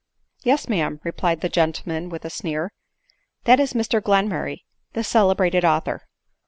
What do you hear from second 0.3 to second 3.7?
"Yes, ma'am," replied the gentleman with a sneer;" that